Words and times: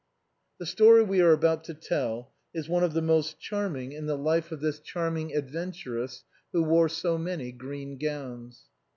The 0.57 0.65
story 0.65 1.03
we 1.03 1.21
are 1.21 1.31
about 1.31 1.63
to 1.65 1.75
tell 1.75 2.31
is 2.55 2.67
one 2.67 2.83
of 2.83 2.93
the 2.93 3.03
most 3.03 3.39
charm 3.39 3.75
ing 3.75 3.91
in 3.91 4.07
the 4.07 4.17
life 4.17 4.51
of 4.51 4.59
this 4.59 4.79
charming 4.79 5.31
adventuress 5.35 6.23
who 6.53 6.63
wore 6.63 6.89
so 6.89 7.19
many 7.19 7.51
green 7.51 7.99
gowns. 7.99 8.63